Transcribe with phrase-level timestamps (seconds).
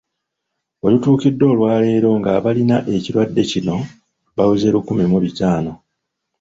[0.81, 3.75] We butuukidde olwaleero ng'abalina ekirwadde kino
[4.37, 5.73] baweze lukumi mu bitaano.